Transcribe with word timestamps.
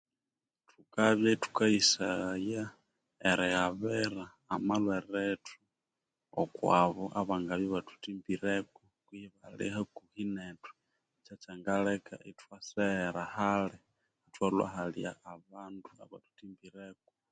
Thukabya 0.69 1.29
ithukayisaghaya 1.35 2.63
erighabiea 3.29 4.23
amalwera 4.53 5.19
ethi 5.33 5.55
okwabu 6.41 7.03
abathuthimbireku 7.19 8.81